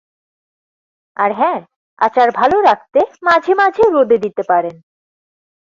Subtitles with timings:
[1.17, 1.59] আর হ্যাঁ,
[1.99, 4.75] আচার ভালো রাখতে মাঝে মাঝে রোদে দিতে পারেন।